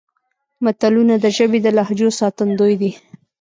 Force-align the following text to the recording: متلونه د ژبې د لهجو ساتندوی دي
متلونه 0.63 1.15
د 1.19 1.25
ژبې 1.37 1.59
د 1.65 1.67
لهجو 1.77 2.07
ساتندوی 2.19 2.73
دي 2.81 2.91